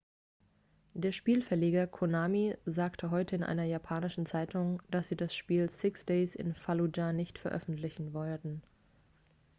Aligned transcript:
der 0.95 1.11
spielverleger 1.11 1.85
konami 1.85 2.55
sagte 2.65 3.11
heute 3.11 3.35
in 3.35 3.43
einer 3.43 3.65
japanischen 3.65 4.25
zeitung 4.25 4.81
dass 4.89 5.09
sie 5.09 5.15
das 5.15 5.31
spiel 5.35 5.69
six 5.69 6.07
days 6.07 6.33
in 6.33 6.55
fallujah 6.55 7.13
nicht 7.13 7.37
veröffentlichen 7.37 8.11
werden 8.11 8.63